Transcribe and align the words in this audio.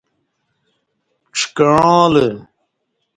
ڄکعاں 1.37 2.03
لہ 2.13 2.25